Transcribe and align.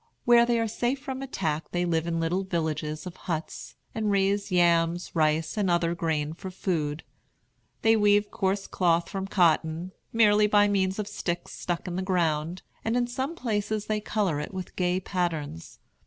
Where 0.25 0.47
they 0.47 0.59
are 0.59 0.67
safe 0.67 0.97
from 0.99 1.21
attack 1.21 1.69
they 1.69 1.85
live 1.85 2.07
in 2.07 2.19
little 2.19 2.43
villages 2.43 3.05
of 3.05 3.15
huts, 3.29 3.75
and 3.93 4.09
raise 4.09 4.51
yams, 4.51 5.15
rice, 5.15 5.57
and 5.57 5.69
other 5.69 5.93
grain 5.93 6.33
for 6.33 6.49
food. 6.49 7.03
They 7.83 7.95
weave 7.95 8.31
coarse 8.31 8.65
cloth 8.65 9.07
from 9.09 9.27
cotton, 9.27 9.91
merely 10.11 10.47
by 10.47 10.67
means 10.67 10.97
of 10.97 11.07
sticks 11.07 11.53
stuck 11.53 11.87
in 11.87 11.97
the 11.97 12.01
ground, 12.01 12.63
and 12.83 12.97
in 12.97 13.05
some 13.05 13.35
places 13.35 13.85
they 13.85 14.01
color 14.01 14.39
it 14.39 14.51
with 14.51 14.75
gay 14.75 14.99
patterns. 14.99 15.77